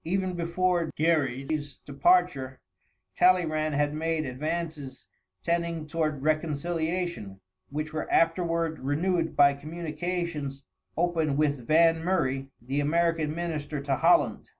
Even 0.03 0.33
before 0.33 0.89
Gerry's 0.95 1.77
departure, 1.77 2.59
Talleyrand 3.15 3.75
had 3.75 3.93
made 3.93 4.25
advances 4.25 5.05
tending 5.43 5.85
toward 5.85 6.23
reconciliation, 6.23 7.39
which 7.69 7.93
were 7.93 8.11
afterward 8.11 8.79
renewed 8.79 9.35
by 9.35 9.53
communications 9.53 10.63
opened 10.97 11.37
with 11.37 11.67
Van 11.67 12.03
Murray, 12.03 12.47
the 12.59 12.79
American 12.79 13.35
minister 13.35 13.79
to 13.79 13.95
Holland. 13.97 14.49